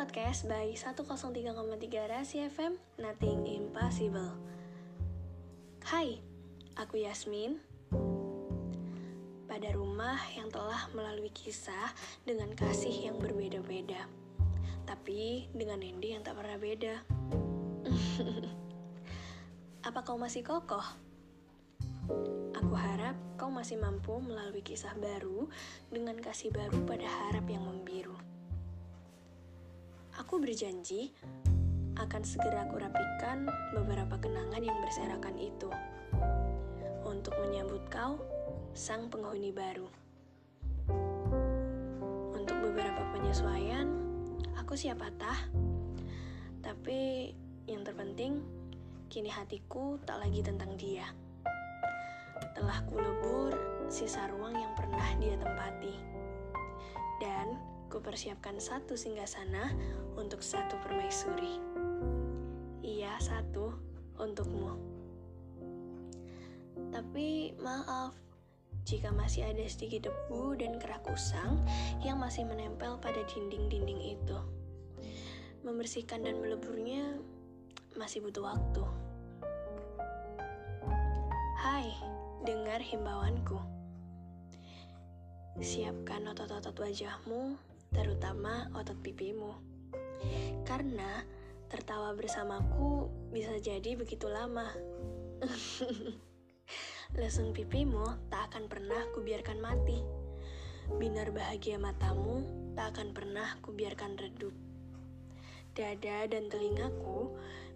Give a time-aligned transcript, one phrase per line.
[0.00, 1.44] podcast by 103,3
[2.08, 4.32] Rasi FM Nothing Impossible
[5.84, 6.16] Hai,
[6.72, 7.60] aku Yasmin
[9.44, 11.92] Pada rumah yang telah melalui kisah
[12.24, 14.08] dengan kasih yang berbeda-beda
[14.88, 17.04] Tapi dengan ending yang tak pernah beda
[19.92, 20.96] Apa kau masih kokoh?
[22.56, 25.44] Aku harap kau masih mampu melalui kisah baru
[25.92, 28.09] dengan kasih baru pada harap yang membiru.
[30.30, 31.10] Aku berjanji
[31.98, 35.66] akan segera aku rapikan beberapa kenangan yang berserakan itu
[37.02, 38.14] untuk menyambut kau,
[38.70, 39.90] sang penghuni baru.
[42.30, 43.90] Untuk beberapa penyesuaian,
[44.54, 45.50] aku siap patah.
[46.62, 47.34] Tapi
[47.66, 48.38] yang terpenting,
[49.10, 51.10] kini hatiku tak lagi tentang dia.
[52.54, 53.50] Telah kulebur
[53.90, 55.98] sisa ruang yang pernah dia tempati.
[57.18, 59.74] Dan kupersiapkan satu singgasana
[60.14, 61.58] untuk satu permaisuri.
[62.86, 63.74] Iya, satu
[64.14, 64.78] untukmu.
[66.94, 68.14] Tapi maaf,
[68.86, 71.58] jika masih ada sedikit debu dan kerak usang
[72.00, 74.38] yang masih menempel pada dinding-dinding itu.
[75.66, 77.18] Membersihkan dan meleburnya
[77.98, 78.84] masih butuh waktu.
[81.60, 81.90] Hai,
[82.46, 83.60] dengar himbauanku.
[85.60, 87.60] Siapkan otot-otot wajahmu
[87.94, 89.54] terutama otot pipimu.
[90.66, 91.22] Karena
[91.70, 94.66] tertawa bersamaku bisa jadi begitu lama.
[97.18, 99.98] Lesung pipimu tak akan pernah kubiarkan mati.
[100.90, 102.42] Binar bahagia matamu
[102.74, 104.54] tak akan pernah kubiarkan redup.
[105.74, 107.30] Dada dan telingaku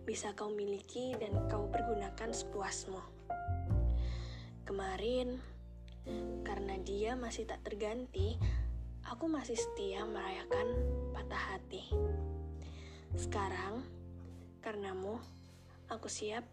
[0.04, 3.00] bisa kau miliki dan kau pergunakan sepuasmu.
[4.66, 5.38] Kemarin,
[6.44, 8.36] karena dia masih tak terganti,
[9.04, 10.66] aku masih setia merayakan
[11.12, 11.84] patah hati.
[13.14, 13.84] Sekarang,
[14.64, 15.20] karenamu,
[15.92, 16.48] aku siap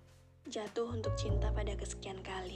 [0.52, 2.51] jatuh untuk cinta pada kesekian kali.